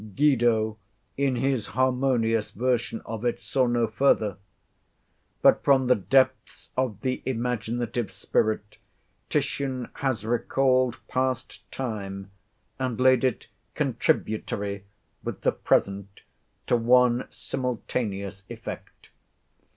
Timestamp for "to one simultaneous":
16.65-18.43